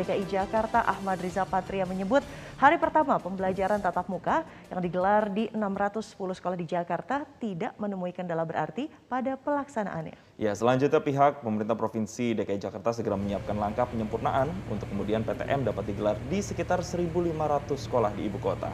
DKI 0.00 0.24
Jakarta 0.32 0.80
Ahmad 0.80 1.20
Riza 1.20 1.44
Patria 1.44 1.84
menyebut 1.84 2.24
hari 2.56 2.80
pertama 2.80 3.20
pembelajaran 3.20 3.84
tatap 3.84 4.08
muka 4.08 4.48
yang 4.72 4.80
digelar 4.80 5.28
di 5.28 5.52
610 5.52 6.16
sekolah 6.16 6.56
di 6.56 6.64
Jakarta 6.64 7.28
tidak 7.36 7.76
menemui 7.76 8.16
kendala 8.16 8.48
berarti 8.48 8.88
pada 9.12 9.36
pelaksanaannya. 9.36 10.16
Ya, 10.40 10.56
selanjutnya 10.56 11.04
pihak 11.04 11.44
pemerintah 11.44 11.76
Provinsi 11.76 12.32
DKI 12.32 12.56
Jakarta 12.56 12.96
segera 12.96 13.20
menyiapkan 13.20 13.52
langkah 13.60 13.84
penyempurnaan 13.84 14.48
untuk 14.72 14.88
kemudian 14.88 15.20
PTM 15.20 15.68
dapat 15.68 15.84
digelar 15.92 16.16
di 16.32 16.40
sekitar 16.40 16.80
1.500 16.80 17.76
sekolah 17.76 18.16
di 18.16 18.24
ibu 18.24 18.40
kota. 18.40 18.72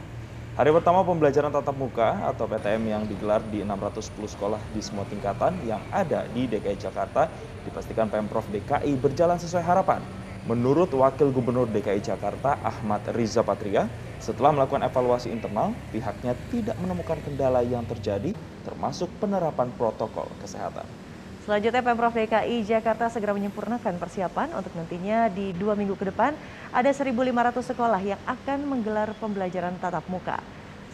Hari 0.55 0.71
pertama 0.73 1.03
pembelajaran 1.03 1.51
tatap 1.51 1.75
muka 1.75 2.23
atau 2.23 2.47
PTM 2.47 2.87
yang 2.87 3.03
digelar 3.03 3.43
di 3.51 3.67
610 3.67 4.15
sekolah 4.31 4.57
di 4.71 4.79
semua 4.79 5.03
tingkatan 5.05 5.53
yang 5.67 5.83
ada 5.91 6.23
di 6.31 6.47
DKI 6.47 6.79
Jakarta 6.79 7.27
dipastikan 7.67 8.07
Pemprov 8.07 8.47
DKI 8.47 8.95
berjalan 8.95 9.37
sesuai 9.37 9.61
harapan. 9.61 10.01
Menurut 10.47 10.87
Wakil 10.95 11.35
Gubernur 11.35 11.67
DKI 11.67 11.99
Jakarta 11.99 12.55
Ahmad 12.63 13.03
Riza 13.11 13.43
Patria, 13.43 13.83
setelah 14.23 14.55
melakukan 14.55 14.79
evaluasi 14.79 15.27
internal, 15.27 15.75
pihaknya 15.91 16.39
tidak 16.47 16.79
menemukan 16.79 17.19
kendala 17.19 17.59
yang 17.67 17.83
terjadi 17.83 18.31
termasuk 18.63 19.11
penerapan 19.19 19.67
protokol 19.75 20.23
kesehatan. 20.39 20.87
Selanjutnya 21.43 21.83
Pemprov 21.83 22.15
DKI 22.15 22.63
Jakarta 22.63 23.11
segera 23.11 23.35
menyempurnakan 23.35 23.99
persiapan 23.99 24.55
untuk 24.55 24.71
nantinya 24.71 25.27
di 25.27 25.51
dua 25.51 25.75
minggu 25.75 25.99
ke 25.99 26.15
depan 26.15 26.31
ada 26.71 26.91
1.500 26.95 27.11
sekolah 27.75 27.99
yang 28.07 28.19
akan 28.23 28.59
menggelar 28.71 29.11
pembelajaran 29.19 29.75
tatap 29.83 30.07
muka. 30.07 30.39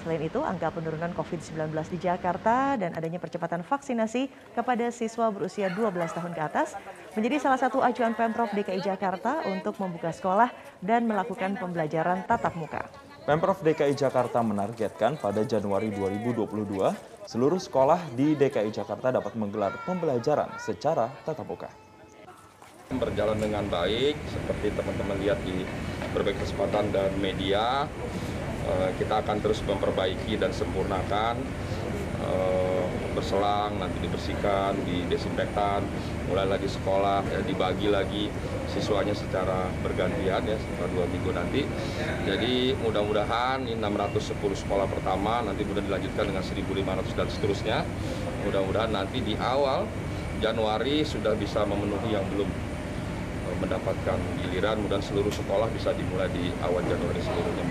Selain 0.03 0.19
itu, 0.19 0.43
angka 0.43 0.67
penurunan 0.67 1.15
COVID-19 1.15 1.71
di 1.95 1.97
Jakarta 2.03 2.75
dan 2.75 2.91
adanya 2.91 3.23
percepatan 3.23 3.63
vaksinasi 3.63 4.27
kepada 4.51 4.91
siswa 4.91 5.31
berusia 5.31 5.71
12 5.71 5.95
tahun 6.11 6.35
ke 6.35 6.41
atas 6.43 6.75
menjadi 7.15 7.39
salah 7.39 7.55
satu 7.55 7.79
acuan 7.79 8.11
Pemprov 8.11 8.51
DKI 8.51 8.83
Jakarta 8.83 9.47
untuk 9.47 9.79
membuka 9.79 10.11
sekolah 10.11 10.51
dan 10.83 11.07
melakukan 11.07 11.55
pembelajaran 11.55 12.27
tatap 12.27 12.51
muka. 12.59 12.83
Pemprov 13.23 13.63
DKI 13.63 13.95
Jakarta 13.95 14.43
menargetkan 14.43 15.15
pada 15.15 15.47
Januari 15.47 15.87
2022 15.95 16.51
seluruh 17.23 17.63
sekolah 17.63 18.03
di 18.11 18.35
DKI 18.35 18.75
Jakarta 18.75 19.07
dapat 19.15 19.39
menggelar 19.39 19.79
pembelajaran 19.87 20.51
secara 20.59 21.07
tatap 21.23 21.47
muka. 21.47 21.71
Berjalan 22.91 23.39
dengan 23.39 23.63
baik, 23.71 24.19
seperti 24.27 24.75
teman-teman 24.75 25.15
lihat 25.23 25.39
di 25.47 25.63
berbagai 26.11 26.43
kesempatan 26.43 26.91
dan 26.91 27.15
media, 27.23 27.87
kita 28.97 29.19
akan 29.25 29.37
terus 29.43 29.59
memperbaiki 29.65 30.39
dan 30.39 30.51
sempurnakan 30.55 31.35
eh, 32.23 32.85
berselang 33.13 33.77
nanti 33.77 34.01
dibersihkan 34.01 34.73
didesinfektan 34.83 35.85
mulai 36.27 36.49
lagi 36.49 36.65
sekolah 36.65 37.21
ya, 37.29 37.39
dibagi 37.45 37.87
lagi 37.93 38.25
siswanya 38.73 39.13
secara 39.13 39.69
bergantian 39.85 40.41
ya 40.49 40.57
setelah 40.57 40.89
dua 40.89 41.05
minggu 41.05 41.29
nanti. 41.29 41.61
Jadi 42.25 42.73
mudah-mudahan 42.81 43.69
ini 43.69 43.77
610 43.77 44.65
sekolah 44.65 44.89
pertama 44.89 45.45
nanti 45.45 45.61
sudah 45.61 45.83
dilanjutkan 45.85 46.25
dengan 46.33 46.41
1500 46.41 47.13
dan 47.13 47.27
seterusnya. 47.29 47.77
Mudah-mudahan 48.49 48.89
nanti 48.89 49.21
di 49.21 49.37
awal 49.37 49.85
Januari 50.41 51.05
sudah 51.05 51.37
bisa 51.37 51.63
memenuhi 51.63 52.17
yang 52.17 52.25
belum 52.33 52.72
mendapatkan 53.63 54.17
giliran 54.43 54.75
mudah 54.83 54.99
seluruh 54.99 55.31
sekolah 55.31 55.71
bisa 55.71 55.95
dimulai 55.95 56.27
di 56.35 56.51
awal 56.59 56.83
Januari 56.83 57.23
seluruhnya 57.23 57.63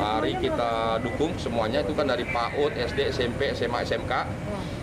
Mari 0.00 0.32
kita 0.40 0.96
dukung 1.04 1.36
semuanya 1.36 1.84
itu 1.84 1.92
kan 1.92 2.08
dari 2.08 2.24
PAUD, 2.24 2.72
SD, 2.80 3.12
SMP, 3.12 3.52
SMA, 3.52 3.84
SMK. 3.84 4.12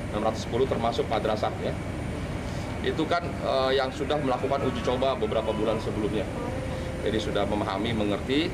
610 0.09 0.70
termasuk 0.70 1.06
madrasah 1.06 1.54
ya. 1.62 1.73
Itu 2.81 3.06
kan 3.06 3.22
uh, 3.46 3.70
yang 3.70 3.94
sudah 3.94 4.18
melakukan 4.18 4.62
uji 4.66 4.81
coba 4.81 5.14
beberapa 5.14 5.54
bulan 5.54 5.78
sebelumnya. 5.81 6.25
Jadi 7.06 7.18
sudah 7.22 7.46
memahami, 7.46 7.94
mengerti 7.94 8.50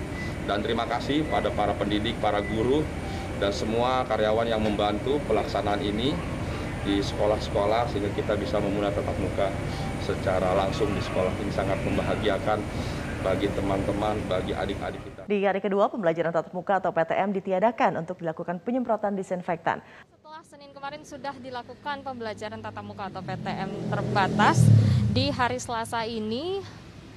dan 0.46 0.62
terima 0.62 0.86
kasih 0.86 1.26
pada 1.32 1.50
para 1.50 1.74
pendidik, 1.74 2.20
para 2.22 2.44
guru 2.44 2.86
dan 3.42 3.52
semua 3.52 4.06
karyawan 4.08 4.48
yang 4.48 4.62
membantu 4.62 5.18
pelaksanaan 5.26 5.82
ini 5.82 6.14
di 6.86 7.02
sekolah-sekolah 7.02 7.90
sehingga 7.90 8.14
kita 8.14 8.38
bisa 8.38 8.62
memulai 8.62 8.94
tatap 8.94 9.18
muka 9.18 9.50
secara 10.06 10.54
langsung 10.54 10.88
di 10.94 11.02
sekolah 11.02 11.34
ini 11.42 11.52
sangat 11.52 11.82
membahagiakan 11.82 12.62
bagi 13.26 13.50
teman-teman, 13.58 14.22
bagi 14.30 14.54
adik-adik 14.54 15.02
kita. 15.02 15.22
Di 15.26 15.42
hari 15.42 15.58
kedua, 15.58 15.90
pembelajaran 15.90 16.30
tatap 16.30 16.54
muka 16.54 16.78
atau 16.78 16.94
PTM 16.94 17.34
ditiadakan 17.34 18.06
untuk 18.06 18.22
dilakukan 18.22 18.62
penyemprotan 18.62 19.18
disinfektan. 19.18 19.82
Setelah 20.14 20.46
Senin 20.46 20.70
kemarin 20.70 21.02
sudah 21.02 21.34
dilakukan 21.42 22.06
pembelajaran 22.06 22.62
tatap 22.62 22.86
muka 22.86 23.10
atau 23.10 23.26
PTM 23.26 23.90
terbatas, 23.90 24.70
di 25.10 25.34
hari 25.34 25.58
Selasa 25.58 26.06
ini 26.06 26.62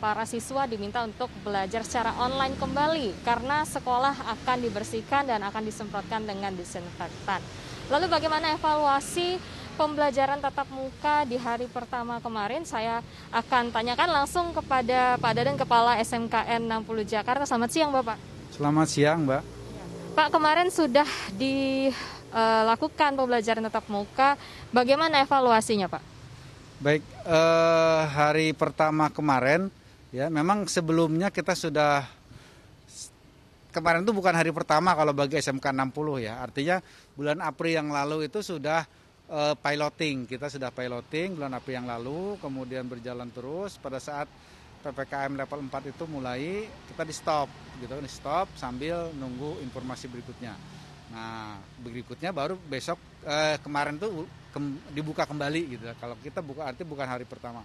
para 0.00 0.24
siswa 0.24 0.64
diminta 0.64 1.04
untuk 1.04 1.28
belajar 1.44 1.84
secara 1.84 2.14
online 2.16 2.54
kembali 2.56 3.20
karena 3.26 3.66
sekolah 3.66 4.14
akan 4.38 4.64
dibersihkan 4.64 5.26
dan 5.28 5.44
akan 5.44 5.60
disemprotkan 5.66 6.24
dengan 6.24 6.54
disinfektan. 6.56 7.42
Lalu 7.90 8.06
bagaimana 8.06 8.54
evaluasi 8.54 9.57
pembelajaran 9.78 10.42
tatap 10.42 10.66
muka 10.74 11.22
di 11.22 11.38
hari 11.38 11.70
pertama 11.70 12.18
kemarin 12.18 12.66
saya 12.66 12.98
akan 13.30 13.70
tanyakan 13.70 14.10
langsung 14.10 14.50
kepada 14.50 15.14
Pak 15.22 15.32
Dadan 15.38 15.54
Kepala 15.54 15.94
SMKN 16.02 16.66
60 16.66 17.06
Jakarta. 17.06 17.46
Selamat 17.46 17.70
siang 17.70 17.94
Bapak. 17.94 18.18
Selamat 18.50 18.90
siang 18.90 19.22
Mbak. 19.22 19.42
Pak 20.18 20.34
kemarin 20.34 20.66
sudah 20.74 21.06
dilakukan 21.38 23.14
pembelajaran 23.14 23.62
tatap 23.70 23.86
muka. 23.86 24.34
Bagaimana 24.74 25.22
evaluasinya 25.22 25.86
Pak? 25.86 26.02
Baik, 26.82 27.06
eh, 27.22 28.02
hari 28.10 28.50
pertama 28.58 29.06
kemarin 29.14 29.70
ya 30.10 30.26
memang 30.26 30.66
sebelumnya 30.66 31.30
kita 31.30 31.54
sudah 31.54 32.02
kemarin 33.70 34.02
itu 34.02 34.10
bukan 34.10 34.34
hari 34.34 34.50
pertama 34.50 34.90
kalau 34.98 35.14
bagi 35.14 35.38
SMK 35.38 35.70
60 35.70 36.18
ya. 36.18 36.42
Artinya 36.42 36.82
bulan 37.14 37.38
April 37.46 37.78
yang 37.78 37.94
lalu 37.94 38.26
itu 38.26 38.42
sudah 38.42 38.97
uh, 39.28 39.54
piloting. 39.56 40.24
Kita 40.24 40.48
sudah 40.48 40.72
piloting 40.72 41.36
bulan 41.36 41.56
April 41.56 41.84
yang 41.84 41.88
lalu, 41.88 42.36
kemudian 42.40 42.88
berjalan 42.88 43.28
terus 43.32 43.76
pada 43.76 44.00
saat 44.00 44.28
PPKM 44.78 45.34
level 45.34 45.60
4 45.66 45.90
itu 45.90 46.04
mulai 46.06 46.64
kita 46.86 47.02
di 47.02 47.14
stop 47.14 47.50
gitu 47.82 47.90
kan 47.90 48.04
di 48.04 48.10
stop 48.10 48.46
sambil 48.54 49.10
nunggu 49.14 49.58
informasi 49.62 50.06
berikutnya. 50.06 50.54
Nah, 51.08 51.56
berikutnya 51.80 52.30
baru 52.30 52.54
besok 52.54 53.00
eh, 53.24 53.56
kemarin 53.64 53.96
tuh 53.96 54.28
ke, 54.52 54.58
dibuka 54.92 55.24
kembali 55.24 55.62
gitu. 55.76 55.84
Kalau 55.98 56.16
kita 56.20 56.44
buka 56.44 56.68
arti 56.68 56.84
bukan 56.84 57.06
hari 57.08 57.24
pertama. 57.24 57.64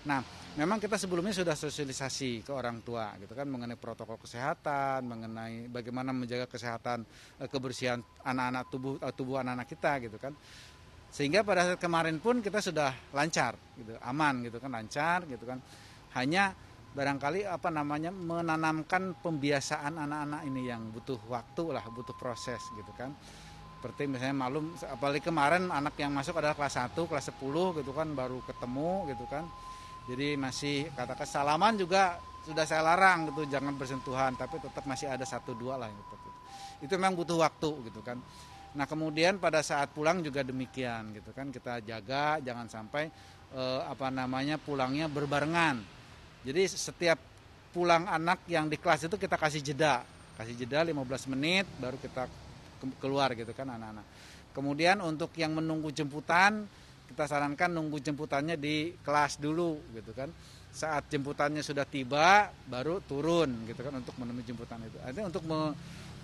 Nah, 0.00 0.24
memang 0.56 0.80
kita 0.80 0.96
sebelumnya 0.96 1.36
sudah 1.36 1.52
sosialisasi 1.52 2.40
ke 2.40 2.52
orang 2.56 2.80
tua 2.80 3.12
gitu 3.20 3.36
kan 3.36 3.44
mengenai 3.44 3.76
protokol 3.76 4.16
kesehatan, 4.16 5.04
mengenai 5.04 5.68
bagaimana 5.68 6.10
menjaga 6.16 6.48
kesehatan 6.48 7.04
eh, 7.40 7.48
kebersihan 7.48 8.00
anak-anak 8.24 8.64
tubuh 8.68 8.94
eh, 9.00 9.14
tubuh 9.14 9.36
anak-anak 9.40 9.68
kita 9.68 9.92
gitu 10.08 10.16
kan. 10.16 10.32
Sehingga 11.10 11.42
pada 11.42 11.66
saat 11.66 11.82
kemarin 11.82 12.22
pun 12.22 12.38
kita 12.38 12.62
sudah 12.62 12.94
lancar 13.10 13.58
gitu, 13.74 13.98
aman 14.06 14.46
gitu 14.46 14.62
kan, 14.62 14.70
lancar 14.70 15.26
gitu 15.26 15.42
kan. 15.42 15.58
Hanya 16.14 16.54
barangkali 16.90 17.46
apa 17.46 17.70
namanya 17.70 18.10
menanamkan 18.10 19.14
pembiasaan 19.18 19.94
anak-anak 19.94 20.42
ini 20.46 20.70
yang 20.70 20.90
butuh 20.90 21.18
waktu 21.30 21.74
lah, 21.74 21.82
butuh 21.90 22.14
proses 22.14 22.62
gitu 22.74 22.90
kan. 22.94 23.14
Seperti 23.80 24.06
misalnya 24.06 24.36
malum 24.46 24.76
apalagi 24.86 25.24
kemarin 25.24 25.72
anak 25.72 25.96
yang 25.96 26.12
masuk 26.12 26.36
adalah 26.36 26.52
kelas 26.52 26.76
1, 26.78 26.94
kelas 26.94 27.32
10 27.32 27.80
gitu 27.80 27.90
kan 27.96 28.12
baru 28.12 28.38
ketemu 28.44 29.08
gitu 29.14 29.24
kan. 29.26 29.48
Jadi 30.04 30.36
masih 30.36 30.90
katakan 30.92 31.24
salaman 31.24 31.74
juga 31.80 32.20
sudah 32.44 32.64
saya 32.68 32.84
larang 32.84 33.30
gitu 33.30 33.46
jangan 33.48 33.72
bersentuhan 33.76 34.36
tapi 34.36 34.60
tetap 34.60 34.84
masih 34.84 35.08
ada 35.08 35.24
satu 35.24 35.56
dua 35.56 35.80
lah 35.80 35.88
gitu. 35.88 36.14
Itu 36.84 36.92
memang 37.00 37.16
butuh 37.16 37.40
waktu 37.40 37.70
gitu 37.88 38.00
kan. 38.04 38.20
Nah 38.70 38.86
kemudian 38.86 39.42
pada 39.42 39.66
saat 39.66 39.90
pulang 39.90 40.22
juga 40.22 40.46
demikian 40.46 41.10
gitu 41.10 41.34
kan 41.34 41.50
kita 41.50 41.82
jaga 41.82 42.38
jangan 42.38 42.70
sampai 42.70 43.10
eh, 43.54 43.80
apa 43.82 44.10
namanya 44.14 44.60
pulangnya 44.62 45.10
berbarengan. 45.10 45.82
Jadi 46.46 46.62
setiap 46.70 47.18
pulang 47.70 48.06
anak 48.06 48.46
yang 48.50 48.66
di 48.70 48.78
kelas 48.78 49.06
itu 49.06 49.16
kita 49.18 49.38
kasih 49.38 49.62
jeda, 49.62 50.02
kasih 50.38 50.54
jeda 50.54 50.86
15 50.86 51.32
menit 51.34 51.66
baru 51.78 51.98
kita 51.98 52.26
keluar 52.98 53.34
gitu 53.34 53.50
kan 53.52 53.68
anak-anak. 53.70 54.06
Kemudian 54.50 54.98
untuk 55.02 55.30
yang 55.38 55.54
menunggu 55.54 55.94
jemputan 55.94 56.66
kita 57.10 57.26
sarankan 57.26 57.74
nunggu 57.74 57.98
jemputannya 57.98 58.54
di 58.54 58.94
kelas 59.02 59.42
dulu 59.42 59.82
gitu 59.98 60.14
kan. 60.14 60.30
Saat 60.70 61.10
jemputannya 61.10 61.66
sudah 61.66 61.82
tiba 61.82 62.54
baru 62.70 63.02
turun 63.02 63.66
gitu 63.66 63.82
kan 63.82 63.98
untuk 63.98 64.14
menemui 64.22 64.46
jemputan 64.46 64.78
itu. 64.86 64.98
Artinya 65.02 65.26
untuk 65.26 65.42
me 65.42 65.74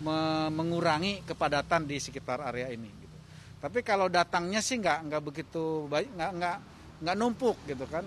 me 0.01 0.49
mengurangi 0.53 1.25
kepadatan 1.25 1.89
di 1.89 1.97
sekitar 1.97 2.43
area 2.45 2.69
ini. 2.73 2.89
Gitu. 2.89 3.17
Tapi 3.61 3.81
kalau 3.81 4.13
datangnya 4.13 4.61
sih 4.61 4.77
nggak 4.77 5.09
nggak 5.09 5.23
begitu 5.25 5.89
baik, 5.89 6.13
nggak 6.13 6.31
nggak 6.37 6.57
nggak 7.05 7.17
numpuk 7.17 7.57
gitu 7.65 7.85
kan. 7.89 8.05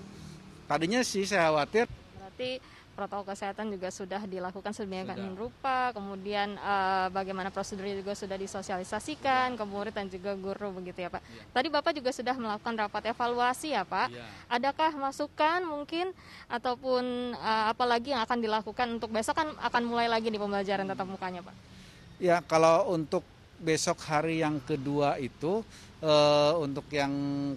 Tadinya 0.69 1.01
sih 1.01 1.25
saya 1.25 1.49
khawatir. 1.49 1.89
Berarti 1.89 2.61
protokol 2.99 3.31
kesehatan 3.31 3.71
juga 3.71 3.87
sudah 3.95 4.27
dilakukan 4.27 4.75
sedemikian 4.75 5.15
Sudah. 5.15 5.39
rupa, 5.39 5.79
kemudian 5.95 6.59
eh, 6.59 7.07
bagaimana 7.15 7.47
prosedurnya 7.47 7.95
juga 7.95 8.11
sudah 8.11 8.35
disosialisasikan 8.35 9.55
ke 9.55 9.63
murid 9.63 9.95
dan 9.95 10.11
juga 10.11 10.35
guru 10.35 10.83
begitu 10.83 11.07
ya 11.07 11.09
Pak. 11.09 11.23
Iya. 11.23 11.43
Tadi 11.55 11.67
Bapak 11.71 11.91
juga 11.95 12.11
sudah 12.11 12.35
melakukan 12.35 12.75
rapat 12.75 13.15
evaluasi 13.15 13.71
ya 13.71 13.87
Pak. 13.87 14.11
Iya. 14.11 14.25
Adakah 14.51 14.91
masukan 14.99 15.63
mungkin 15.63 16.11
ataupun 16.51 17.33
eh, 17.39 17.65
apa 17.71 17.83
lagi 17.87 18.11
yang 18.11 18.21
akan 18.27 18.37
dilakukan 18.43 18.87
untuk 18.99 19.09
besok 19.15 19.39
kan 19.39 19.47
akan 19.63 19.83
mulai 19.87 20.11
lagi 20.11 20.27
nih 20.27 20.41
pembelajaran 20.43 20.83
tatap 20.91 21.07
mukanya 21.07 21.39
Pak? 21.39 21.78
Ya, 22.19 22.43
kalau 22.43 22.91
untuk 22.91 23.23
besok 23.63 24.03
hari 24.03 24.43
yang 24.43 24.59
kedua 24.63 25.15
itu 25.19 25.63
eh, 26.03 26.53
untuk 26.59 26.87
yang 26.91 27.11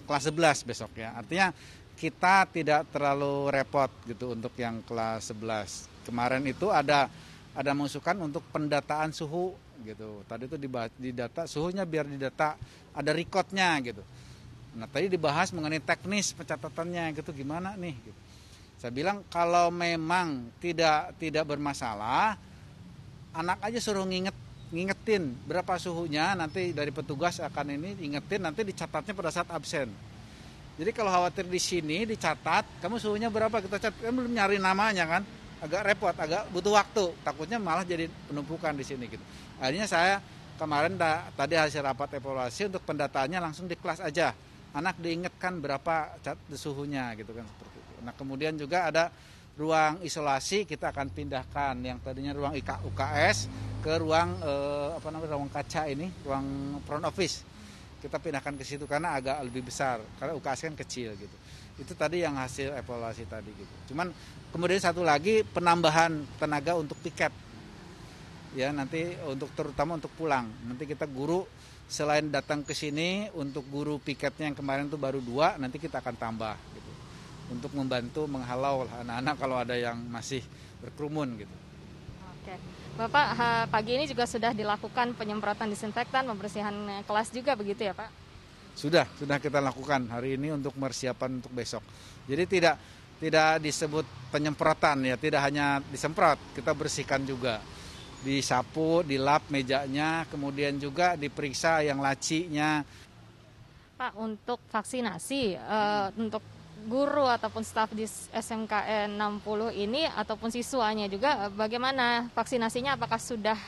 kelas 0.07 0.31
11 0.31 0.63
besok 0.67 0.91
ya. 0.99 1.15
Artinya 1.19 1.51
kita 1.99 2.47
tidak 2.51 2.87
terlalu 2.91 3.51
repot 3.51 3.91
gitu 4.07 4.35
untuk 4.35 4.55
yang 4.59 4.83
kelas 4.83 5.35
11. 5.35 6.07
Kemarin 6.07 6.43
itu 6.47 6.67
ada 6.71 7.07
ada 7.53 7.71
masukan 7.71 8.17
untuk 8.23 8.43
pendataan 8.51 9.11
suhu 9.15 9.55
gitu. 9.83 10.23
Tadi 10.27 10.47
itu 10.47 10.57
dibahas, 10.59 10.91
didata 10.95 11.47
suhunya 11.47 11.87
biar 11.87 12.07
didata 12.07 12.59
ada 12.95 13.11
recordnya 13.15 13.79
gitu. 13.83 14.03
Nah 14.79 14.89
tadi 14.89 15.07
dibahas 15.07 15.53
mengenai 15.53 15.79
teknis 15.79 16.35
pencatatannya 16.35 17.13
gitu 17.19 17.31
gimana 17.31 17.75
nih. 17.79 17.95
Gitu. 17.95 18.19
Saya 18.79 18.91
bilang 18.91 19.23
kalau 19.31 19.71
memang 19.71 20.51
tidak 20.59 21.15
tidak 21.15 21.47
bermasalah, 21.47 22.35
anak 23.31 23.59
aja 23.63 23.79
suruh 23.79 24.03
nginget 24.03 24.35
ngingetin 24.73 25.37
berapa 25.45 25.77
suhunya 25.77 26.33
nanti 26.33 26.73
dari 26.73 26.89
petugas 26.89 27.37
akan 27.37 27.77
ini 27.77 27.93
ingetin 28.09 28.41
nanti 28.41 28.65
dicatatnya 28.65 29.13
pada 29.13 29.29
saat 29.29 29.47
absen. 29.53 29.93
Jadi 30.73 30.89
kalau 30.89 31.13
khawatir 31.13 31.45
di 31.45 31.61
sini 31.61 32.01
dicatat, 32.09 32.81
kamu 32.81 32.97
suhunya 32.97 33.29
berapa 33.29 33.61
kita 33.61 33.77
catat, 33.77 33.93
kan 33.93 34.09
belum 34.09 34.33
nyari 34.33 34.57
namanya 34.57 35.05
kan, 35.05 35.21
agak 35.61 35.85
repot, 35.85 36.17
agak 36.17 36.49
butuh 36.49 36.73
waktu. 36.73 37.13
Takutnya 37.21 37.61
malah 37.61 37.85
jadi 37.85 38.09
penumpukan 38.25 38.73
di 38.73 38.81
sini 38.81 39.05
gitu. 39.05 39.21
Akhirnya 39.61 39.85
saya 39.85 40.17
kemarin 40.57 40.97
da, 40.97 41.29
tadi 41.37 41.53
hasil 41.53 41.85
rapat 41.85 42.17
evaluasi 42.17 42.73
untuk 42.73 42.81
pendataannya 42.89 43.37
langsung 43.37 43.69
di 43.69 43.77
kelas 43.77 44.01
aja. 44.01 44.33
Anak 44.73 44.97
diingatkan 44.97 45.61
berapa 45.61 46.17
cat 46.25 46.41
suhunya 46.49 47.13
gitu 47.21 47.37
kan 47.37 47.45
seperti 47.45 47.77
itu. 47.77 47.93
Nah 48.01 48.13
kemudian 48.17 48.57
juga 48.57 48.89
ada 48.89 49.13
ruang 49.53 50.01
isolasi 50.01 50.65
kita 50.65 50.89
akan 50.89 51.13
pindahkan 51.13 51.77
yang 51.85 52.01
tadinya 52.01 52.33
ruang 52.33 52.57
IK, 52.57 52.81
UKS 52.89 53.37
ke 53.85 53.93
ruang 54.01 54.33
eh, 54.41 54.89
apa 54.97 55.07
namanya 55.13 55.37
ruang 55.37 55.51
kaca 55.51 55.85
ini, 55.85 56.09
ruang 56.25 56.79
front 56.81 57.05
office. 57.05 57.45
Kita 58.01 58.19
pindahkan 58.19 58.59
ke 58.59 58.65
situ 58.67 58.83
karena 58.83 59.15
agak 59.15 59.39
lebih 59.45 59.69
besar 59.69 60.01
karena 60.17 60.33
UKS 60.35 60.73
kan 60.73 60.75
kecil 60.75 61.13
gitu. 61.15 61.37
Itu 61.77 61.93
tadi 61.93 62.25
yang 62.25 62.35
hasil 62.35 62.73
evaluasi 62.73 63.29
tadi 63.29 63.53
gitu. 63.53 63.93
Cuman 63.93 64.09
kemudian 64.49 64.81
satu 64.81 65.05
lagi 65.05 65.45
penambahan 65.45 66.25
tenaga 66.41 66.73
untuk 66.75 66.97
piket 66.99 67.31
ya 68.53 68.69
nanti 68.69 69.13
untuk 69.29 69.53
terutama 69.53 70.01
untuk 70.01 70.11
pulang. 70.17 70.49
Nanti 70.65 70.89
kita 70.89 71.05
guru 71.05 71.45
selain 71.85 72.25
datang 72.33 72.65
ke 72.65 72.73
sini 72.73 73.29
untuk 73.37 73.69
guru 73.69 74.01
piketnya 74.01 74.49
yang 74.49 74.57
kemarin 74.57 74.89
itu 74.89 74.97
baru 74.97 75.21
dua 75.21 75.61
nanti 75.61 75.77
kita 75.77 76.01
akan 76.01 76.15
tambah 76.17 76.55
gitu 76.73 76.82
untuk 77.51 77.71
membantu 77.75 78.27
menghalau 78.29 78.87
anak-anak 79.03 79.35
kalau 79.35 79.57
ada 79.59 79.75
yang 79.75 79.97
masih 80.07 80.43
berkerumun 80.79 81.41
gitu 81.41 81.55
Oke, 82.43 82.59
Bapak 82.99 83.39
pagi 83.71 83.95
ini 83.95 84.03
juga 84.03 84.27
sudah 84.27 84.51
dilakukan 84.51 85.15
penyemprotan 85.15 85.71
disinfektan, 85.71 86.27
pembersihan 86.27 86.75
kelas 87.07 87.31
juga 87.31 87.55
begitu 87.55 87.87
ya 87.87 87.95
Pak? 87.95 88.11
Sudah, 88.75 89.07
sudah 89.15 89.39
kita 89.39 89.63
lakukan 89.63 90.11
hari 90.11 90.35
ini 90.35 90.51
untuk 90.51 90.75
persiapan 90.75 91.39
untuk 91.39 91.55
besok. 91.55 91.79
Jadi 92.27 92.43
tidak 92.51 92.75
tidak 93.23 93.63
disebut 93.63 94.03
penyemprotan 94.27 95.07
ya, 95.07 95.15
tidak 95.15 95.39
hanya 95.39 95.79
disemprot, 95.87 96.35
kita 96.51 96.75
bersihkan 96.75 97.23
juga. 97.23 97.63
Disapu, 98.27 99.07
dilap 99.07 99.47
mejanya, 99.47 100.27
kemudian 100.27 100.75
juga 100.75 101.15
diperiksa 101.15 101.79
yang 101.79 102.03
lacinya. 102.03 102.83
Pak, 103.95 104.19
untuk 104.19 104.59
vaksinasi, 104.67 105.55
eh, 105.55 106.07
untuk 106.19 106.43
guru 106.85 107.25
ataupun 107.25 107.63
staf 107.63 107.91
di 107.95 108.05
SMKN 108.31 109.15
60 109.15 109.71
ini 109.73 110.05
ataupun 110.05 110.51
siswanya 110.51 111.07
juga 111.07 111.47
eh, 111.47 111.51
bagaimana 111.51 112.29
vaksinasinya? 112.35 112.99
Apakah 112.99 113.19
sudah 113.19 113.59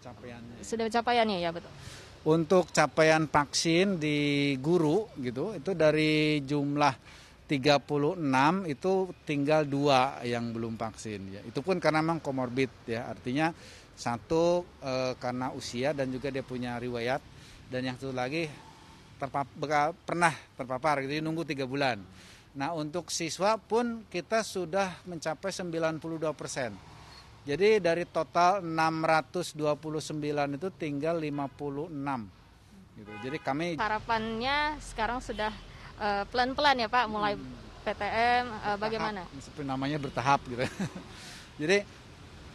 Capaiannya. 0.00 0.64
sudah 0.64 0.86
capaiannya 0.88 1.38
ya 1.44 1.50
betul? 1.52 1.72
Untuk 2.20 2.68
capaian 2.72 3.24
vaksin 3.24 3.96
di 3.96 4.52
guru 4.60 5.08
gitu, 5.20 5.56
itu 5.56 5.72
dari 5.72 6.44
jumlah 6.44 6.92
36 7.48 8.20
itu 8.68 8.92
tinggal 9.24 9.64
dua 9.64 10.20
yang 10.22 10.52
belum 10.52 10.76
vaksin 10.76 11.20
ya. 11.32 11.40
Itu 11.42 11.64
pun 11.64 11.80
karena 11.80 12.04
memang 12.04 12.20
komorbid 12.20 12.70
ya. 12.86 13.08
Artinya 13.08 13.50
satu 13.96 14.64
eh, 14.80 15.12
karena 15.20 15.52
usia 15.52 15.92
dan 15.92 16.08
juga 16.08 16.32
dia 16.32 16.44
punya 16.44 16.80
riwayat 16.80 17.20
dan 17.68 17.84
yang 17.84 17.96
satu 18.00 18.16
lagi 18.16 18.48
terpap, 19.20 19.46
beka- 19.52 19.92
pernah 20.08 20.32
terpapar 20.56 21.04
gitu 21.04 21.20
nunggu 21.20 21.44
tiga 21.44 21.68
bulan. 21.68 22.00
Nah 22.56 22.72
untuk 22.72 23.12
siswa 23.12 23.60
pun 23.60 24.02
kita 24.08 24.40
sudah 24.40 25.04
mencapai 25.04 25.52
92 25.52 26.00
persen. 26.32 26.72
Jadi 27.44 27.80
dari 27.80 28.04
total 28.08 28.64
629 28.64 30.56
itu 30.56 30.68
tinggal 30.72 31.20
56. 31.20 31.92
Gitu. 32.96 33.12
Jadi 33.24 33.38
kami 33.40 33.66
Harapannya 33.76 34.80
sekarang 34.80 35.20
sudah 35.20 35.52
eh, 36.00 36.24
pelan-pelan 36.32 36.84
ya 36.84 36.88
Pak, 36.88 37.04
mulai 37.06 37.36
PTM 37.84 38.44
eh, 38.48 38.76
bagaimana? 38.76 39.22
Seperti 39.36 39.68
namanya 39.68 39.96
bertahap 40.00 40.40
gitu. 40.48 40.64
Jadi 41.60 41.84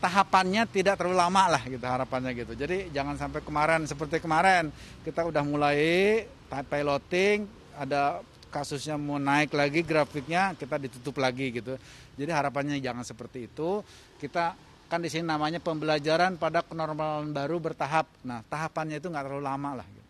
tahapannya 0.05 0.69
tidak 0.69 1.01
terlalu 1.01 1.17
lama 1.17 1.57
lah 1.57 1.63
gitu 1.65 1.81
harapannya 1.81 2.37
gitu. 2.37 2.53
Jadi 2.53 2.93
jangan 2.93 3.17
sampai 3.17 3.41
kemarin 3.41 3.89
seperti 3.89 4.21
kemarin 4.21 4.69
kita 5.01 5.25
udah 5.25 5.41
mulai 5.41 6.21
piloting 6.45 7.49
ada 7.73 8.21
kasusnya 8.53 9.01
mau 9.01 9.17
naik 9.17 9.57
lagi 9.57 9.81
grafiknya 9.81 10.53
kita 10.53 10.77
ditutup 10.77 11.17
lagi 11.17 11.57
gitu. 11.57 11.73
Jadi 12.13 12.29
harapannya 12.29 12.77
jangan 12.77 13.01
seperti 13.01 13.49
itu. 13.49 13.81
Kita 14.21 14.53
kan 14.85 15.01
di 15.01 15.09
sini 15.09 15.25
namanya 15.25 15.57
pembelajaran 15.57 16.37
pada 16.37 16.61
kenormalan 16.61 17.33
baru 17.33 17.57
bertahap. 17.57 18.05
Nah 18.21 18.45
tahapannya 18.45 19.01
itu 19.01 19.09
nggak 19.09 19.25
terlalu 19.25 19.41
lama 19.49 19.81
lah. 19.81 19.87
Gitu. 19.89 20.04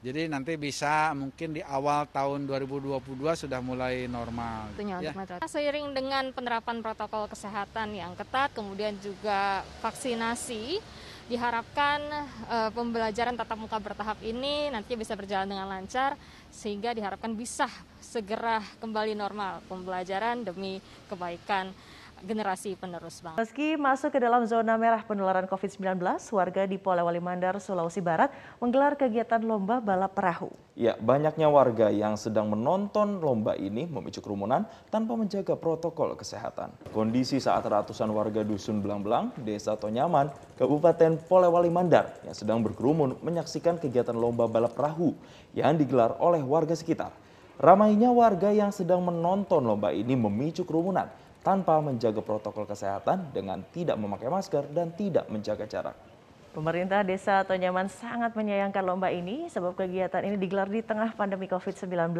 Jadi 0.00 0.32
nanti 0.32 0.56
bisa 0.56 1.12
mungkin 1.12 1.52
di 1.52 1.60
awal 1.60 2.08
tahun 2.08 2.48
2022 2.48 3.04
sudah 3.36 3.60
mulai 3.60 4.08
normal. 4.08 4.72
Tentunya 4.72 4.96
Ya. 5.00 5.12
Seiring 5.44 5.92
dengan 5.92 6.32
penerapan 6.32 6.80
protokol 6.80 7.28
kesehatan 7.28 7.92
yang 7.92 8.16
ketat, 8.16 8.52
kemudian 8.56 8.96
juga 9.00 9.60
vaksinasi, 9.84 10.80
diharapkan 11.28 12.00
eh, 12.48 12.70
pembelajaran 12.72 13.36
tatap 13.36 13.60
muka 13.60 13.76
bertahap 13.76 14.16
ini 14.24 14.72
nantinya 14.72 14.98
bisa 15.04 15.12
berjalan 15.16 15.52
dengan 15.52 15.68
lancar, 15.68 16.16
sehingga 16.48 16.96
diharapkan 16.96 17.36
bisa 17.36 17.68
segera 18.00 18.64
kembali 18.80 19.12
normal 19.12 19.60
pembelajaran 19.68 20.48
demi 20.48 20.80
kebaikan 21.12 21.76
generasi 22.24 22.76
penerus 22.76 23.20
bangsa. 23.24 23.40
Meski 23.40 23.74
masuk 23.80 24.12
ke 24.12 24.18
dalam 24.20 24.44
zona 24.44 24.76
merah 24.76 25.00
penularan 25.04 25.48
COVID-19, 25.48 26.00
warga 26.32 26.62
di 26.68 26.76
Polewali 26.76 27.18
Mandar, 27.18 27.56
Sulawesi 27.58 28.04
Barat 28.04 28.28
menggelar 28.60 28.96
kegiatan 28.96 29.40
lomba 29.40 29.80
balap 29.80 30.12
perahu. 30.12 30.52
Ya, 30.76 30.96
banyaknya 30.96 31.48
warga 31.48 31.92
yang 31.92 32.16
sedang 32.16 32.48
menonton 32.52 33.20
lomba 33.20 33.56
ini 33.56 33.84
memicu 33.84 34.24
kerumunan 34.24 34.64
tanpa 34.88 35.16
menjaga 35.16 35.56
protokol 35.56 36.16
kesehatan. 36.16 36.72
Kondisi 36.92 37.36
saat 37.36 37.64
ratusan 37.66 38.08
warga 38.12 38.40
Dusun 38.40 38.80
Belang-Belang, 38.80 39.36
Desa 39.44 39.76
Tonyaman, 39.76 40.32
Kabupaten 40.56 41.20
Polewali 41.28 41.68
Mandar 41.68 42.16
yang 42.24 42.36
sedang 42.36 42.64
berkerumun 42.64 43.20
menyaksikan 43.20 43.76
kegiatan 43.76 44.16
lomba 44.16 44.48
balap 44.48 44.72
perahu 44.76 45.12
yang 45.52 45.76
digelar 45.76 46.16
oleh 46.20 46.40
warga 46.40 46.72
sekitar. 46.72 47.12
Ramainya 47.60 48.08
warga 48.08 48.48
yang 48.48 48.72
sedang 48.72 49.04
menonton 49.04 49.60
lomba 49.60 49.92
ini 49.92 50.16
memicu 50.16 50.64
kerumunan 50.64 51.12
tanpa 51.40 51.80
menjaga 51.80 52.20
protokol 52.20 52.68
kesehatan 52.68 53.32
dengan 53.32 53.64
tidak 53.72 53.96
memakai 53.96 54.28
masker 54.28 54.68
dan 54.72 54.92
tidak 54.92 55.28
menjaga 55.32 55.64
jarak. 55.64 55.96
Pemerintah 56.50 57.06
Desa 57.06 57.46
Tonyaman 57.46 57.86
sangat 57.86 58.34
menyayangkan 58.34 58.82
lomba 58.82 59.06
ini 59.06 59.46
sebab 59.46 59.78
kegiatan 59.78 60.18
ini 60.26 60.34
digelar 60.34 60.66
di 60.66 60.82
tengah 60.82 61.14
pandemi 61.14 61.46
COVID-19. 61.46 62.10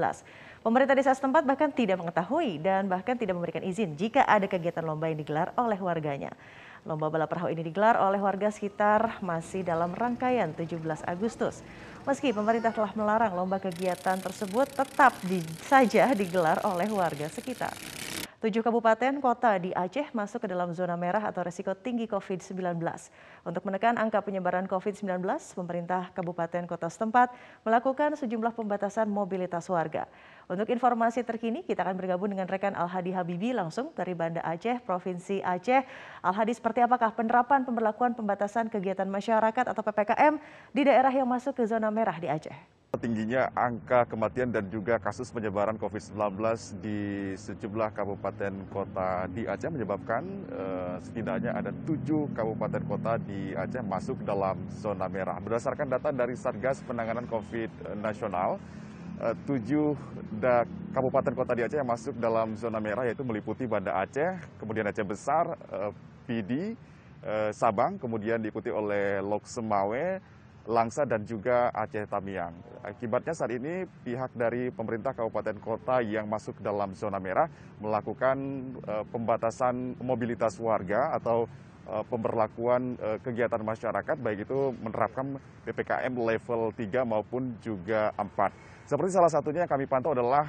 Pemerintah 0.62 0.94
desa 0.94 1.10
setempat 1.18 1.42
bahkan 1.42 1.66
tidak 1.74 1.98
mengetahui 1.98 2.62
dan 2.62 2.86
bahkan 2.86 3.18
tidak 3.18 3.34
memberikan 3.34 3.66
izin 3.66 3.98
jika 3.98 4.22
ada 4.22 4.46
kegiatan 4.46 4.86
lomba 4.86 5.10
yang 5.10 5.18
digelar 5.18 5.50
oleh 5.58 5.74
warganya. 5.82 6.30
Lomba 6.86 7.10
balap 7.10 7.26
perahu 7.26 7.50
ini 7.50 7.66
digelar 7.66 7.98
oleh 7.98 8.22
warga 8.22 8.54
sekitar 8.54 9.18
masih 9.18 9.66
dalam 9.66 9.90
rangkaian 9.98 10.54
17 10.54 10.78
Agustus. 11.10 11.66
Meski 12.06 12.30
pemerintah 12.30 12.70
telah 12.70 12.94
melarang 12.94 13.34
lomba 13.34 13.58
kegiatan 13.58 14.16
tersebut 14.22 14.70
tetap 14.70 15.10
di, 15.26 15.42
saja 15.66 16.06
digelar 16.14 16.62
oleh 16.62 16.86
warga 16.86 17.26
sekitar. 17.26 17.74
Tujuh 18.40 18.64
kabupaten 18.64 19.20
kota 19.20 19.60
di 19.60 19.68
Aceh 19.76 20.16
masuk 20.16 20.40
ke 20.40 20.48
dalam 20.48 20.72
zona 20.72 20.96
merah 20.96 21.28
atau 21.28 21.44
resiko 21.44 21.76
tinggi 21.76 22.08
COVID-19. 22.08 22.80
Untuk 23.44 23.68
menekan 23.68 24.00
angka 24.00 24.24
penyebaran 24.24 24.64
COVID-19, 24.64 25.20
pemerintah 25.52 26.08
kabupaten 26.16 26.64
kota 26.64 26.88
setempat 26.88 27.36
melakukan 27.68 28.16
sejumlah 28.16 28.56
pembatasan 28.56 29.12
mobilitas 29.12 29.68
warga. 29.68 30.08
Untuk 30.48 30.72
informasi 30.72 31.20
terkini, 31.20 31.68
kita 31.68 31.84
akan 31.84 32.00
bergabung 32.00 32.32
dengan 32.32 32.48
rekan 32.48 32.72
Al-Hadi 32.72 33.12
Habibi 33.12 33.52
langsung 33.52 33.92
dari 33.92 34.16
Banda 34.16 34.40
Aceh, 34.40 34.80
Provinsi 34.88 35.44
Aceh. 35.44 35.84
Al-Hadi, 36.24 36.56
seperti 36.56 36.80
apakah 36.80 37.12
penerapan 37.12 37.68
pemberlakuan 37.68 38.16
pembatasan 38.16 38.72
kegiatan 38.72 39.04
masyarakat 39.04 39.68
atau 39.68 39.84
PPKM 39.84 40.40
di 40.72 40.88
daerah 40.88 41.12
yang 41.12 41.28
masuk 41.28 41.60
ke 41.60 41.68
zona 41.68 41.92
merah 41.92 42.16
di 42.16 42.32
Aceh? 42.32 42.79
Tingginya 42.98 43.54
angka 43.54 44.02
kematian 44.10 44.50
dan 44.50 44.66
juga 44.66 44.98
kasus 44.98 45.30
penyebaran 45.30 45.78
COVID-19 45.78 46.18
di 46.82 46.98
sejumlah 47.38 47.94
kabupaten 47.94 48.50
kota 48.66 49.30
di 49.30 49.46
Aceh 49.46 49.70
menyebabkan 49.70 50.26
uh, 50.50 50.98
setidaknya 50.98 51.54
ada 51.54 51.70
tujuh 51.86 52.26
kabupaten 52.34 52.82
kota 52.90 53.14
di 53.22 53.54
Aceh 53.54 53.78
masuk 53.86 54.26
dalam 54.26 54.58
zona 54.74 55.06
merah. 55.06 55.38
Berdasarkan 55.38 55.86
data 55.86 56.10
dari 56.10 56.34
Satgas 56.34 56.82
Penanganan 56.82 57.30
COVID 57.30 57.94
Nasional, 58.02 58.58
uh, 59.22 59.38
tujuh 59.46 59.94
da 60.42 60.66
kabupaten 60.90 61.30
kota 61.38 61.54
di 61.54 61.62
Aceh 61.62 61.78
yang 61.78 61.86
masuk 61.86 62.18
dalam 62.18 62.58
zona 62.58 62.82
merah 62.82 63.06
yaitu 63.06 63.22
meliputi 63.22 63.70
Banda 63.70 64.02
Aceh, 64.02 64.34
kemudian 64.58 64.90
Aceh 64.90 65.06
Besar, 65.06 65.54
uh, 65.70 65.94
Pidi, 66.26 66.74
uh, 67.22 67.54
Sabang, 67.54 68.02
kemudian 68.02 68.42
diikuti 68.42 68.66
oleh 68.66 69.22
Lok 69.22 69.46
Semawe, 69.46 70.39
Langsa 70.68 71.08
dan 71.08 71.24
juga 71.24 71.72
Aceh 71.72 72.04
Tamiang. 72.04 72.52
Akibatnya 72.84 73.32
saat 73.32 73.52
ini 73.56 73.88
pihak 74.04 74.36
dari 74.36 74.68
pemerintah 74.68 75.16
kabupaten 75.16 75.56
kota 75.56 76.04
yang 76.04 76.28
masuk 76.28 76.60
dalam 76.60 76.92
zona 76.92 77.16
merah 77.16 77.48
melakukan 77.80 78.36
uh, 78.84 79.04
pembatasan 79.08 79.96
mobilitas 80.04 80.60
warga 80.60 81.16
atau 81.16 81.48
uh, 81.88 82.04
pemberlakuan 82.08 82.96
uh, 83.00 83.16
kegiatan 83.24 83.60
masyarakat 83.64 84.16
baik 84.20 84.44
itu 84.44 84.72
menerapkan 84.84 85.40
PPKM 85.64 86.12
level 86.12 86.72
3 86.76 87.08
maupun 87.08 87.56
juga 87.64 88.12
4. 88.16 88.88
Seperti 88.88 89.10
salah 89.16 89.32
satunya 89.32 89.64
yang 89.64 89.72
kami 89.72 89.86
pantau 89.88 90.12
adalah 90.12 90.44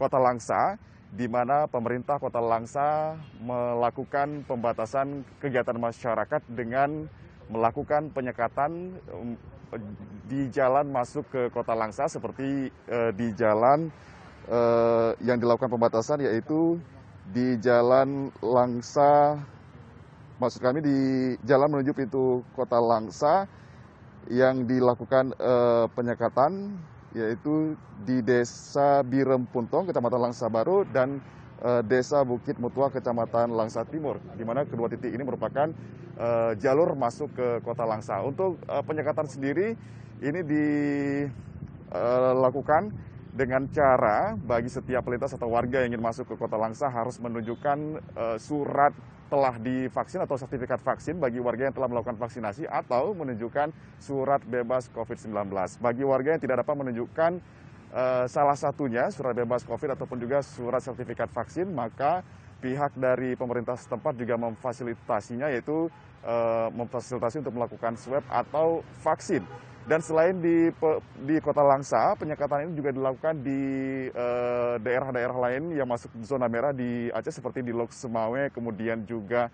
Kota 0.00 0.16
Langsa 0.16 0.80
di 1.12 1.28
mana 1.28 1.68
pemerintah 1.68 2.16
Kota 2.16 2.40
Langsa 2.40 3.12
melakukan 3.38 4.44
pembatasan 4.48 5.20
kegiatan 5.36 5.76
masyarakat 5.76 6.40
dengan 6.48 7.04
melakukan 7.46 8.10
penyekatan 8.10 8.96
di 10.26 10.50
jalan 10.50 10.90
masuk 10.90 11.26
ke 11.30 11.42
kota 11.50 11.74
Langsa 11.74 12.06
seperti 12.10 12.70
uh, 12.90 13.10
di 13.14 13.34
jalan 13.34 13.90
uh, 14.50 15.14
yang 15.22 15.38
dilakukan 15.38 15.70
pembatasan 15.70 16.22
yaitu 16.22 16.78
di 17.30 17.58
jalan 17.58 18.30
Langsa 18.42 19.38
maksud 20.38 20.60
kami 20.62 20.82
di 20.82 20.98
jalan 21.42 21.70
menuju 21.70 21.92
pintu 21.94 22.42
kota 22.54 22.78
Langsa 22.78 23.46
yang 24.30 24.66
dilakukan 24.66 25.34
uh, 25.38 25.86
penyekatan 25.94 26.74
yaitu 27.16 27.78
di 28.04 28.20
desa 28.20 29.00
Birem 29.00 29.48
Puntong, 29.48 29.88
Kecamatan 29.88 30.20
Langsa 30.20 30.52
Baru 30.52 30.84
dan 30.84 31.22
uh, 31.62 31.82
desa 31.84 32.24
Bukit 32.26 32.58
Mutua, 32.60 32.90
Kecamatan 32.90 33.52
Langsa 33.52 33.84
Timur, 33.88 34.18
di 34.34 34.44
mana 34.44 34.64
kedua 34.66 34.88
titik 34.90 35.12
ini 35.14 35.22
merupakan 35.24 35.70
uh, 36.18 36.52
jalur 36.58 36.96
masuk 36.96 37.32
ke 37.36 37.60
Kota 37.62 37.84
Langsa. 37.86 38.20
Untuk 38.24 38.58
uh, 38.66 38.82
penyekatan 38.82 39.28
sendiri 39.28 39.76
ini 40.20 40.40
dilakukan 41.92 42.90
dengan 43.36 43.68
cara 43.68 44.32
bagi 44.32 44.72
setiap 44.72 45.04
pelintas 45.04 45.36
atau 45.36 45.52
warga 45.52 45.84
yang 45.84 45.92
ingin 45.92 46.04
masuk 46.04 46.24
ke 46.32 46.40
Kota 46.40 46.56
Langsa 46.56 46.88
harus 46.88 47.20
menunjukkan 47.20 47.78
uh, 48.16 48.40
surat 48.40 48.96
telah 49.26 49.58
divaksin 49.58 50.22
atau 50.22 50.38
sertifikat 50.38 50.78
vaksin 50.78 51.18
bagi 51.18 51.42
warga 51.42 51.66
yang 51.66 51.74
telah 51.74 51.90
melakukan 51.90 52.14
vaksinasi 52.14 52.62
atau 52.70 53.10
menunjukkan 53.12 53.74
surat 53.98 54.38
bebas 54.46 54.86
COVID-19. 54.94 55.50
Bagi 55.82 56.06
warga 56.06 56.38
yang 56.38 56.42
tidak 56.42 56.62
dapat 56.62 56.74
menunjukkan 56.78 57.42
salah 58.28 58.52
satunya 58.52 59.08
surat 59.08 59.32
bebas 59.32 59.64
COVID 59.64 59.96
ataupun 59.96 60.20
juga 60.20 60.44
surat 60.44 60.84
sertifikat 60.84 61.32
vaksin, 61.32 61.72
maka 61.72 62.20
pihak 62.60 62.96
dari 62.96 63.36
pemerintah 63.36 63.76
setempat 63.76 64.16
juga 64.16 64.36
memfasilitasinya 64.40 65.52
yaitu 65.52 65.88
uh, 66.24 66.68
memfasilitasi 66.72 67.44
untuk 67.44 67.56
melakukan 67.56 67.96
swab 68.00 68.24
atau 68.28 68.80
vaksin. 69.04 69.44
Dan 69.86 70.02
selain 70.02 70.34
di 70.42 70.66
di 71.22 71.38
Kota 71.38 71.62
Langsa, 71.62 72.18
penyekatan 72.18 72.66
ini 72.66 72.74
juga 72.74 72.90
dilakukan 72.90 73.38
di 73.38 73.62
eh, 74.10 74.74
daerah-daerah 74.82 75.38
lain 75.46 75.78
yang 75.78 75.86
masuk 75.86 76.10
zona 76.26 76.50
merah 76.50 76.74
di 76.74 77.06
Aceh 77.14 77.38
seperti 77.38 77.62
di 77.62 77.70
Lok 77.70 77.94
Semawe, 77.94 78.50
kemudian 78.50 79.06
juga 79.06 79.46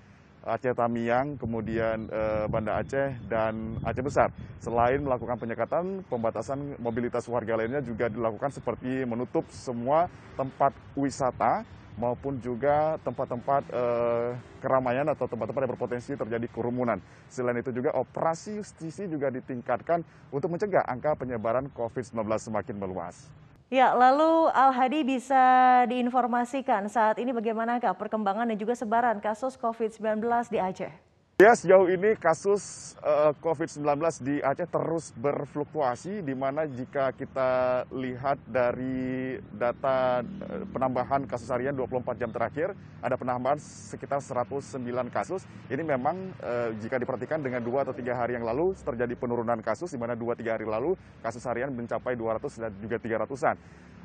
Aceh 0.43 0.75
Tamiang, 0.75 1.39
kemudian 1.39 2.11
uh, 2.11 2.51
Banda 2.51 2.83
Aceh 2.83 3.15
dan 3.31 3.79
Aceh 3.87 4.03
Besar. 4.03 4.35
Selain 4.59 4.99
melakukan 4.99 5.39
penyekatan, 5.39 6.03
pembatasan 6.07 6.79
mobilitas 6.83 7.27
warga 7.31 7.59
lainnya 7.59 7.83
juga 7.83 8.11
dilakukan 8.11 8.51
seperti 8.51 9.07
menutup 9.07 9.47
semua 9.51 10.11
tempat 10.35 10.75
wisata 10.95 11.67
maupun 11.97 12.41
juga 12.41 12.97
tempat-tempat 13.05 13.63
eh, 13.69 14.31
keramaian 14.65 15.05
atau 15.13 15.29
tempat-tempat 15.29 15.61
yang 15.67 15.73
berpotensi 15.77 16.13
terjadi 16.17 16.47
kerumunan. 16.49 16.97
Selain 17.29 17.59
itu 17.61 17.69
juga 17.69 17.93
operasi 17.93 18.61
justisi 18.61 19.05
juga 19.09 19.29
ditingkatkan 19.29 20.01
untuk 20.33 20.57
mencegah 20.57 20.85
angka 20.89 21.19
penyebaran 21.21 21.69
COVID-19 21.77 22.25
semakin 22.41 22.77
meluas. 22.81 23.42
Ya, 23.73 23.97
lalu 23.97 24.53
Al 24.53 24.69
Hadi 24.77 25.01
bisa 25.01 25.41
diinformasikan 25.89 26.93
saat 26.93 27.17
ini 27.17 27.33
bagaimanakah 27.33 27.97
perkembangan 27.97 28.45
dan 28.53 28.61
juga 28.61 28.77
sebaran 28.77 29.17
kasus 29.17 29.57
COVID-19 29.57 30.21
di 30.53 30.61
Aceh? 30.61 31.12
Ya, 31.43 31.59
sejauh 31.59 31.91
ini 31.91 32.15
kasus 32.15 32.95
uh, 33.03 33.35
eh, 33.35 33.43
COVID-19 33.43 33.83
di 34.23 34.39
Aceh 34.47 34.63
terus 34.71 35.11
berfluktuasi, 35.19 36.23
di 36.23 36.39
mana 36.39 36.71
jika 36.71 37.11
kita 37.11 37.83
lihat 37.91 38.39
dari 38.47 39.43
data 39.51 40.23
uh, 40.23 40.63
penambahan 40.71 41.27
kasus 41.27 41.51
harian 41.51 41.75
24 41.75 42.15
jam 42.15 42.31
terakhir, 42.31 42.79
ada 43.03 43.19
penambahan 43.19 43.59
sekitar 43.59 44.23
109 44.23 44.87
kasus. 45.11 45.43
Ini 45.67 45.83
memang 45.83 46.31
uh, 46.39 46.79
jika 46.79 47.03
diperhatikan 47.03 47.43
dengan 47.43 47.59
dua 47.59 47.83
atau 47.83 47.95
tiga 47.99 48.15
hari 48.15 48.39
yang 48.39 48.47
lalu 48.47 48.79
terjadi 48.79 49.19
penurunan 49.19 49.59
kasus, 49.67 49.91
di 49.91 49.99
mana 49.99 50.15
dua 50.15 50.39
tiga 50.39 50.55
hari 50.55 50.63
lalu 50.63 50.95
kasus 51.27 51.43
harian 51.43 51.75
mencapai 51.75 52.15
200 52.15 52.39
dan 52.55 52.71
juga 52.79 53.03
300-an. 53.03 53.59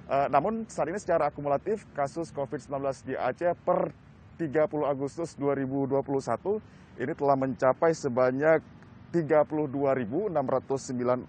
Uh, 0.09 0.25
namun 0.33 0.65
saat 0.65 0.89
ini 0.89 0.97
secara 0.97 1.29
akumulatif 1.29 1.85
kasus 1.93 2.33
COVID-19 2.33 2.81
di 3.05 3.13
Aceh 3.13 3.53
per 3.61 3.93
30 4.41 4.69
Agustus 4.89 5.37
2021 5.37 6.86
ini 6.97 7.13
telah 7.13 7.37
mencapai 7.37 7.93
sebanyak 7.93 8.61
32.609 9.13 10.33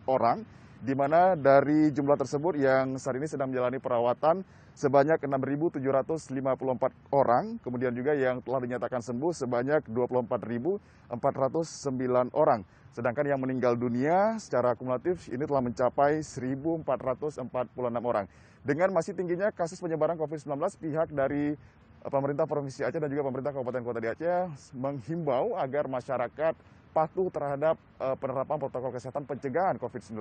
orang, 0.08 0.42
di 0.78 0.94
mana 0.94 1.34
dari 1.34 1.90
jumlah 1.94 2.16
tersebut 2.18 2.58
yang 2.58 2.98
saat 2.98 3.18
ini 3.18 3.26
sedang 3.30 3.50
menjalani 3.50 3.78
perawatan 3.78 4.42
sebanyak 4.78 5.18
6.754 5.26 7.10
orang, 7.10 7.58
kemudian 7.58 7.90
juga 7.94 8.14
yang 8.14 8.38
telah 8.46 8.62
dinyatakan 8.62 9.02
sembuh 9.02 9.34
sebanyak 9.34 9.90
24.409 9.90 11.10
orang. 12.34 12.62
Sedangkan 12.94 13.26
yang 13.26 13.42
meninggal 13.42 13.74
dunia 13.74 14.38
secara 14.38 14.74
akumulatif 14.74 15.26
ini 15.30 15.46
telah 15.46 15.62
mencapai 15.62 16.22
1.446 16.22 17.42
orang. 18.02 18.26
Dengan 18.62 18.90
masih 18.90 19.14
tingginya 19.14 19.50
kasus 19.54 19.78
penyebaran 19.78 20.18
COVID-19, 20.18 20.54
pihak 20.82 21.08
dari 21.14 21.54
pemerintah 22.06 22.46
Provinsi 22.46 22.86
Aceh 22.86 23.00
dan 23.02 23.10
juga 23.10 23.26
pemerintah 23.26 23.50
Kabupaten 23.50 23.82
Kota 23.82 23.98
di 23.98 24.08
Aceh 24.10 24.72
menghimbau 24.78 25.58
agar 25.58 25.90
masyarakat 25.90 26.54
patuh 26.94 27.28
terhadap 27.30 27.76
uh, 27.98 28.14
penerapan 28.14 28.56
protokol 28.58 28.94
kesehatan 28.94 29.26
pencegahan 29.26 29.76
COVID-19. 29.76 30.18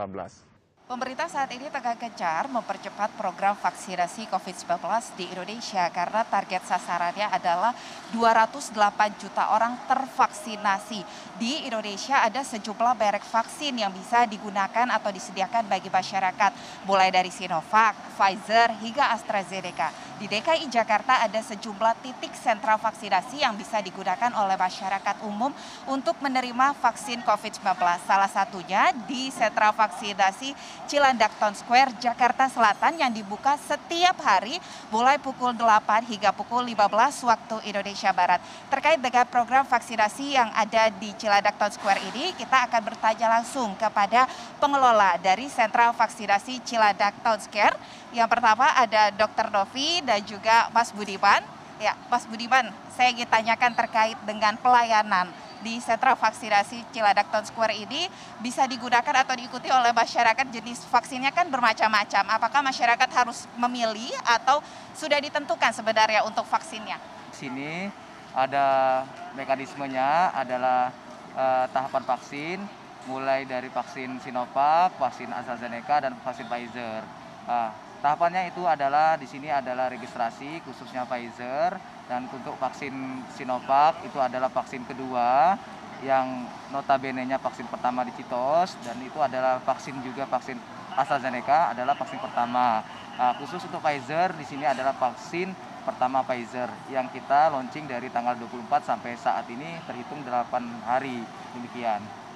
Pemerintah 0.88 1.28
saat 1.28 1.52
ini 1.52 1.68
tengah 1.68 2.00
gencar 2.00 2.48
mempercepat 2.48 3.12
program 3.20 3.60
vaksinasi 3.60 4.24
COVID-19 4.32 4.80
di 5.20 5.28
Indonesia 5.28 5.84
karena 5.92 6.24
target 6.24 6.64
sasarannya 6.64 7.28
adalah 7.28 7.76
208 8.16 8.72
juta 9.20 9.52
orang 9.52 9.76
tervaksinasi. 9.84 11.04
Di 11.36 11.68
Indonesia 11.68 12.24
ada 12.24 12.40
sejumlah 12.40 12.96
merek 12.96 13.28
vaksin 13.28 13.76
yang 13.76 13.92
bisa 13.92 14.24
digunakan 14.32 14.88
atau 14.88 15.12
disediakan 15.12 15.68
bagi 15.68 15.92
masyarakat, 15.92 16.56
mulai 16.88 17.12
dari 17.12 17.36
Sinovac, 17.36 18.16
Pfizer, 18.16 18.72
hingga 18.80 19.12
AstraZeneca. 19.12 19.92
Di 20.18 20.26
DKI 20.26 20.66
Jakarta 20.74 21.22
ada 21.22 21.38
sejumlah 21.46 21.94
titik 22.02 22.34
sentra 22.34 22.74
vaksinasi 22.74 23.46
yang 23.46 23.54
bisa 23.54 23.78
digunakan 23.86 24.34
oleh 24.34 24.58
masyarakat 24.58 25.22
umum 25.22 25.54
untuk 25.86 26.18
menerima 26.26 26.74
vaksin 26.82 27.22
COVID-19. 27.22 27.78
Salah 28.02 28.26
satunya 28.26 28.90
di 29.06 29.30
sentra 29.30 29.70
vaksinasi 29.70 30.58
Cilandak 30.90 31.38
Town 31.38 31.54
Square, 31.54 32.02
Jakarta 32.02 32.50
Selatan 32.50 32.98
yang 32.98 33.14
dibuka 33.14 33.62
setiap 33.62 34.18
hari 34.26 34.58
mulai 34.90 35.22
pukul 35.22 35.54
8 35.54 36.10
hingga 36.10 36.34
pukul 36.34 36.66
15 36.66 37.22
waktu 37.22 37.70
Indonesia 37.70 38.10
Barat. 38.10 38.42
Terkait 38.74 38.98
dengan 38.98 39.30
program 39.30 39.70
vaksinasi 39.70 40.34
yang 40.34 40.50
ada 40.58 40.90
di 40.98 41.14
Cilandak 41.14 41.62
Town 41.62 41.70
Square 41.70 42.02
ini, 42.10 42.34
kita 42.34 42.66
akan 42.66 42.82
bertanya 42.82 43.38
langsung 43.38 43.78
kepada 43.78 44.26
pengelola 44.58 45.22
dari 45.22 45.46
sentra 45.46 45.94
vaksinasi 45.94 46.66
Cilandak 46.66 47.14
Town 47.22 47.38
Square. 47.38 47.78
Yang 48.18 48.30
pertama 48.34 48.72
ada 48.74 49.14
Dr. 49.14 49.52
Novi 49.52 50.07
dan 50.08 50.24
juga 50.24 50.72
Mas 50.72 50.96
Budiman. 50.96 51.44
Ya, 51.78 51.94
Mas 52.08 52.24
Budiman, 52.26 52.72
saya 52.96 53.12
ingin 53.12 53.28
tanyakan 53.28 53.76
terkait 53.76 54.18
dengan 54.26 54.56
pelayanan 54.58 55.30
di 55.62 55.78
sentra 55.84 56.16
vaksinasi 56.16 56.90
Ciladak 56.96 57.30
Town 57.30 57.46
Square 57.46 57.76
ini 57.76 58.10
bisa 58.42 58.66
digunakan 58.66 59.14
atau 59.22 59.36
diikuti 59.36 59.70
oleh 59.70 59.94
masyarakat 59.94 60.48
jenis 60.50 60.88
vaksinnya 60.90 61.30
kan 61.36 61.46
bermacam-macam. 61.52 62.24
Apakah 62.34 62.62
masyarakat 62.66 63.10
harus 63.14 63.46
memilih 63.60 64.16
atau 64.26 64.64
sudah 64.98 65.22
ditentukan 65.22 65.70
sebenarnya 65.76 66.26
untuk 66.26 66.48
vaksinnya? 66.50 66.98
Sini 67.36 67.92
ada 68.34 69.02
mekanismenya 69.38 70.34
adalah 70.34 70.90
uh, 71.38 71.66
tahapan 71.70 72.04
vaksin 72.06 72.58
mulai 73.06 73.48
dari 73.48 73.72
vaksin 73.72 74.20
Sinovac, 74.22 74.98
vaksin 75.00 75.30
AstraZeneca 75.32 76.10
dan 76.10 76.14
vaksin 76.22 76.46
Pfizer. 76.50 77.02
Uh, 77.48 77.72
tahapannya 78.04 78.52
itu 78.52 78.68
adalah 78.68 79.16
di 79.16 79.24
sini 79.24 79.48
adalah 79.48 79.88
registrasi 79.88 80.60
khususnya 80.68 81.08
Pfizer 81.08 81.80
dan 82.12 82.28
untuk 82.28 82.60
vaksin 82.60 83.24
Sinovac 83.32 84.04
itu 84.04 84.20
adalah 84.20 84.52
vaksin 84.52 84.84
kedua 84.84 85.56
yang 86.04 86.46
notabene-nya 86.70 87.40
vaksin 87.40 87.66
pertama 87.72 88.04
di 88.04 88.12
Citos 88.20 88.76
dan 88.84 89.00
itu 89.00 89.18
adalah 89.18 89.58
vaksin 89.64 89.98
juga 90.04 90.28
vaksin 90.28 90.60
AstraZeneca 90.98 91.72
adalah 91.72 91.94
vaksin 91.94 92.20
pertama. 92.20 92.82
Nah, 93.18 93.32
khusus 93.38 93.64
untuk 93.64 93.82
Pfizer 93.82 94.34
di 94.36 94.46
sini 94.46 94.66
adalah 94.66 94.94
vaksin 94.98 95.54
pertama 95.88 96.26
Pfizer 96.28 96.68
yang 96.92 97.08
kita 97.10 97.48
launching 97.54 97.88
dari 97.88 98.12
tanggal 98.12 98.36
24 98.36 98.84
sampai 98.84 99.16
saat 99.16 99.48
ini 99.48 99.80
terhitung 99.88 100.20
8 100.26 100.84
hari 100.84 101.24
demikian. 101.56 102.27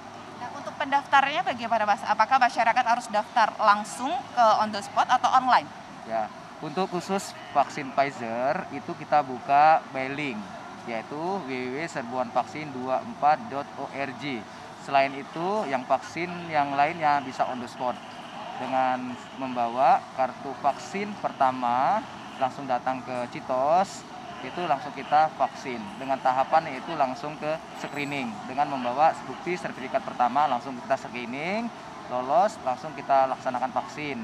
Nah, 0.42 0.50
untuk 0.58 0.74
pendaftarannya 0.74 1.46
bagaimana 1.46 1.86
Mas? 1.86 2.02
Apakah 2.02 2.42
masyarakat 2.42 2.82
harus 2.82 3.06
daftar 3.06 3.54
langsung 3.62 4.10
ke 4.34 4.42
on 4.58 4.74
the 4.74 4.82
spot 4.82 5.06
atau 5.06 5.30
online? 5.30 5.70
Ya, 6.02 6.26
untuk 6.58 6.90
khusus 6.90 7.30
vaksin 7.54 7.94
Pfizer 7.94 8.66
itu 8.74 8.90
kita 8.98 9.22
buka 9.22 9.86
by 9.94 10.10
link 10.10 10.42
yaitu 10.90 11.38
www.serbuanvaksin24.org. 11.46 14.24
Selain 14.82 15.14
itu, 15.14 15.62
yang 15.70 15.86
vaksin 15.86 16.26
yang 16.50 16.74
lainnya 16.74 17.22
bisa 17.22 17.46
on 17.46 17.62
the 17.62 17.70
spot 17.70 17.94
dengan 18.58 19.14
membawa 19.38 20.02
kartu 20.18 20.50
vaksin 20.58 21.14
pertama 21.22 22.02
langsung 22.42 22.66
datang 22.66 22.98
ke 23.06 23.30
Citos 23.30 24.02
itu 24.42 24.62
langsung 24.66 24.90
kita 24.92 25.30
vaksin 25.38 25.78
dengan 25.96 26.18
tahapan 26.18 26.74
yaitu 26.74 26.92
langsung 26.98 27.38
ke 27.38 27.54
screening 27.78 28.28
dengan 28.50 28.66
membawa 28.70 29.14
bukti 29.24 29.54
sertifikat 29.54 30.02
pertama 30.02 30.50
langsung 30.50 30.74
kita 30.82 30.98
screening 30.98 31.70
lolos 32.10 32.58
langsung 32.66 32.90
kita 32.98 33.30
laksanakan 33.30 33.70
vaksin 33.70 34.18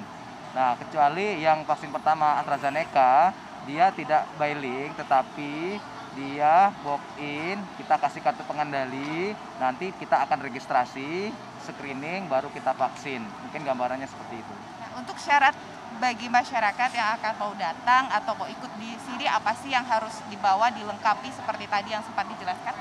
Nah, 0.56 0.74
kecuali 0.80 1.44
yang 1.44 1.64
vaksin 1.68 1.92
pertama 1.92 2.40
AstraZeneca, 2.40 3.30
dia 3.68 3.92
tidak 3.92 4.24
by 4.40 4.56
link, 4.56 4.96
tetapi 4.96 5.76
dia 6.16 6.72
walk 6.82 7.04
in, 7.20 7.60
kita 7.76 8.00
kasih 8.00 8.24
kartu 8.24 8.42
pengendali, 8.48 9.36
nanti 9.60 9.92
kita 10.00 10.24
akan 10.24 10.40
registrasi, 10.40 11.28
screening, 11.68 12.26
baru 12.32 12.48
kita 12.48 12.72
vaksin. 12.72 13.20
Mungkin 13.20 13.60
gambarannya 13.60 14.08
seperti 14.08 14.40
itu. 14.40 14.54
Nah, 14.80 14.90
untuk 15.04 15.20
syarat 15.20 15.52
bagi 15.98 16.30
masyarakat 16.30 16.90
yang 16.94 17.08
akan 17.18 17.34
mau 17.36 17.52
datang 17.58 18.06
atau 18.14 18.32
mau 18.38 18.46
ikut 18.46 18.70
di 18.78 18.94
sini, 19.02 19.26
apa 19.26 19.50
sih 19.58 19.74
yang 19.74 19.82
harus 19.82 20.22
dibawa, 20.30 20.70
dilengkapi 20.70 21.28
seperti 21.34 21.66
tadi 21.66 21.90
yang 21.92 22.02
sempat 22.06 22.30
dijelaskan? 22.30 22.74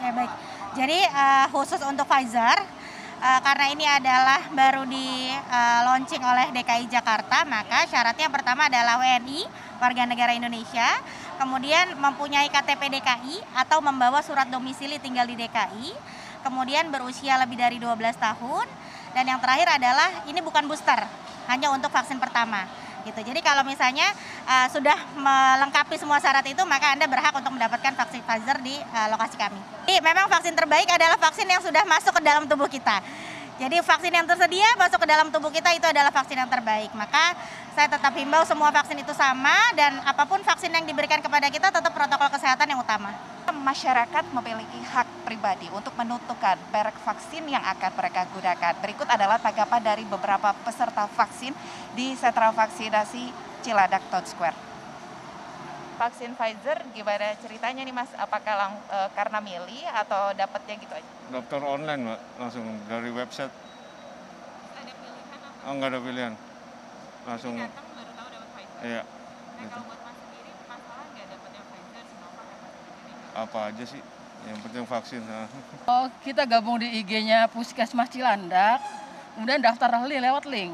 Oke, 0.00 0.08
baik. 0.16 0.32
Jadi 0.74 0.98
uh, 1.04 1.46
khusus 1.52 1.80
untuk 1.84 2.08
Pfizer, 2.08 2.56
uh, 3.20 3.40
karena 3.44 3.66
ini 3.68 3.84
adalah 3.84 4.40
baru 4.56 4.88
di 4.88 5.28
uh, 5.28 5.80
launching 5.92 6.24
oleh 6.24 6.48
DKI 6.56 6.88
Jakarta, 6.88 7.44
maka 7.44 7.84
syaratnya 7.86 8.26
yang 8.26 8.34
pertama 8.34 8.72
adalah 8.72 8.96
WNI, 8.96 9.44
warga 9.76 10.02
negara 10.08 10.32
Indonesia, 10.32 10.88
kemudian 11.36 12.00
mempunyai 12.00 12.48
KTP 12.48 13.00
DKI 13.00 13.36
atau 13.52 13.84
membawa 13.84 14.24
surat 14.24 14.48
domisili 14.48 14.96
tinggal 14.96 15.28
di 15.28 15.36
DKI, 15.36 15.92
kemudian 16.40 16.88
berusia 16.88 17.36
lebih 17.36 17.60
dari 17.60 17.76
12 17.76 18.00
tahun, 18.16 18.66
dan 19.12 19.24
yang 19.28 19.40
terakhir 19.42 19.68
adalah 19.76 20.24
ini 20.30 20.40
bukan 20.40 20.64
booster, 20.64 21.04
hanya 21.48 21.72
untuk 21.72 21.88
vaksin 21.88 22.18
pertama 22.20 22.66
gitu. 23.04 23.20
Jadi 23.24 23.40
kalau 23.40 23.64
misalnya 23.64 24.12
uh, 24.44 24.68
sudah 24.68 24.96
melengkapi 25.16 25.96
semua 25.96 26.20
syarat 26.20 26.44
itu, 26.44 26.60
maka 26.68 26.92
Anda 26.92 27.08
berhak 27.08 27.32
untuk 27.32 27.52
mendapatkan 27.56 27.96
vaksin 27.96 28.20
Pfizer 28.24 28.60
di 28.60 28.76
uh, 28.76 29.08
lokasi 29.12 29.40
kami. 29.40 29.60
Jadi 29.88 30.04
memang 30.04 30.28
vaksin 30.28 30.52
terbaik 30.52 30.88
adalah 30.92 31.16
vaksin 31.16 31.48
yang 31.48 31.64
sudah 31.64 31.82
masuk 31.88 32.12
ke 32.16 32.22
dalam 32.22 32.44
tubuh 32.44 32.68
kita. 32.68 33.00
Jadi 33.60 33.76
vaksin 33.84 34.08
yang 34.08 34.24
tersedia 34.24 34.64
masuk 34.80 35.04
ke 35.04 35.08
dalam 35.08 35.28
tubuh 35.28 35.52
kita 35.52 35.68
itu 35.76 35.84
adalah 35.84 36.08
vaksin 36.08 36.32
yang 36.32 36.48
terbaik. 36.48 36.88
Maka 36.96 37.36
saya 37.76 37.92
tetap 37.92 38.12
himbau 38.16 38.40
semua 38.48 38.72
vaksin 38.72 38.96
itu 38.96 39.12
sama 39.12 39.52
dan 39.76 40.00
apa 40.00 40.24
pun 40.24 40.40
vaksin 40.40 40.72
yang 40.72 40.88
diberikan 40.88 41.20
kepada 41.20 41.52
kita 41.52 41.68
tetap 41.68 41.92
protokol 41.92 42.32
kesehatan 42.32 42.72
yang 42.72 42.80
utama. 42.80 43.12
Masyarakat 43.50 44.30
memiliki 44.30 44.78
hak 44.78 45.26
pribadi 45.26 45.66
untuk 45.74 45.90
menentukan 45.98 46.54
merek 46.70 46.94
vaksin 47.02 47.42
yang 47.50 47.62
akan 47.62 47.92
mereka 47.98 48.26
gunakan. 48.30 48.74
Berikut 48.78 49.06
adalah 49.10 49.42
tanggapan 49.42 49.82
dari 49.82 50.04
beberapa 50.06 50.54
peserta 50.62 51.10
vaksin 51.10 51.50
di 51.98 52.14
sentra 52.14 52.54
vaksinasi 52.54 53.30
Ciladak 53.62 54.06
Town 54.10 54.22
Square. 54.22 54.54
Vaksin 56.00 56.32
Pfizer 56.32 56.80
gimana 56.96 57.36
ceritanya 57.44 57.84
nih 57.84 57.92
Mas? 57.92 58.08
Apakah 58.16 58.54
lang, 58.56 58.72
e, 58.88 58.98
karena 59.12 59.38
milih 59.44 59.84
atau 59.92 60.32
dapatnya 60.32 60.74
gitu 60.80 60.94
aja? 60.96 61.10
Daftar 61.28 61.60
online 61.60 62.00
Mbak, 62.08 62.20
langsung 62.40 62.64
dari 62.88 63.10
website. 63.12 63.52
Ada 64.80 64.92
pilihan 64.96 65.26
apa? 65.28 65.68
Oh, 65.68 65.72
nggak 65.76 65.90
ada 65.92 66.00
pilihan. 66.00 66.34
Langsung. 67.28 67.52
Jadi 67.52 67.68
datang 67.68 67.86
baru 67.92 68.12
tahu 68.16 68.28
dapat 68.32 68.48
Pfizer. 68.56 68.80
Iya. 68.80 69.02
Nah, 69.04 69.60
gitu. 69.60 69.70
kalau 69.76 69.84
buat 69.92 70.00
Mas 70.00 70.16
sendiri 70.16 70.52
masalah 70.64 71.04
nggak 71.12 71.26
dapatnya 71.28 71.62
Pfizer, 71.68 72.04
Sinovac 72.08 72.46
atau 72.48 72.68
AstraZeneca? 72.72 73.19
Apa 73.34 73.70
aja 73.70 73.84
sih? 73.86 74.02
Yang 74.48 74.58
penting 74.64 74.84
vaksin. 74.88 75.20
Oh, 75.84 76.08
kita 76.24 76.48
gabung 76.48 76.80
di 76.80 76.88
IG-nya 77.04 77.44
Puskesmas 77.52 78.08
Cilandak, 78.08 78.80
kemudian 79.36 79.60
daftar 79.60 80.00
ahli 80.00 80.16
lewat 80.16 80.48
link. 80.48 80.72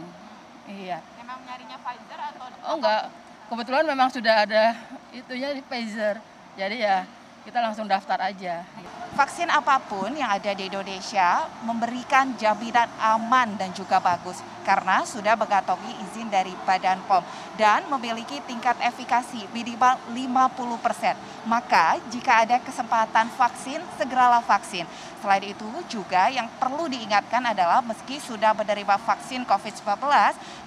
Iya. 0.70 1.02
Memang 1.18 1.42
nyarinya 1.42 1.78
Pfizer 1.82 2.18
atau? 2.18 2.46
Oh 2.62 2.74
enggak, 2.78 3.02
kebetulan 3.50 3.84
memang 3.86 4.08
sudah 4.10 4.46
ada 4.46 4.74
itunya 5.10 5.50
di 5.50 5.62
Pfizer. 5.66 6.22
Jadi 6.54 6.80
ya 6.80 7.04
kita 7.46 7.62
langsung 7.62 7.86
daftar 7.86 8.18
aja. 8.26 8.66
Vaksin 9.14 9.46
apa 9.46 9.78
pun 9.86 10.10
yang 10.12 10.28
ada 10.28 10.50
di 10.50 10.66
Indonesia 10.66 11.46
memberikan 11.62 12.34
jaminan 12.34 12.90
aman 12.98 13.54
dan 13.54 13.70
juga 13.70 14.02
bagus 14.02 14.42
karena 14.66 15.06
sudah 15.06 15.38
mengantongi 15.38 15.94
izin 16.04 16.26
dari 16.26 16.50
Badan 16.66 16.98
POM 17.06 17.22
dan 17.54 17.86
memiliki 17.86 18.42
tingkat 18.44 18.74
efikasi 18.82 19.46
minimal 19.54 19.94
50%. 20.10 21.46
Maka 21.46 22.02
jika 22.10 22.42
ada 22.42 22.58
kesempatan 22.58 23.30
vaksin, 23.38 23.78
segeralah 23.94 24.42
vaksin. 24.42 24.84
Selain 25.22 25.46
itu 25.46 25.70
juga 25.86 26.26
yang 26.28 26.50
perlu 26.58 26.90
diingatkan 26.90 27.40
adalah 27.46 27.78
meski 27.80 28.18
sudah 28.18 28.52
menerima 28.58 28.98
vaksin 29.06 29.46
COVID-19, 29.46 30.02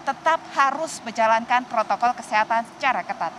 tetap 0.08 0.40
harus 0.56 1.04
menjalankan 1.04 1.68
protokol 1.68 2.16
kesehatan 2.16 2.64
secara 2.74 3.04
ketat. 3.04 3.36